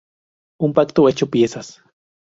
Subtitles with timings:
[0.59, 1.83] Un pacto hecho piezas.